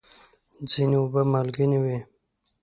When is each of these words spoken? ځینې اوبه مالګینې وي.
ځینې 0.69 0.97
اوبه 1.01 1.21
مالګینې 1.31 1.79
وي. 1.83 1.97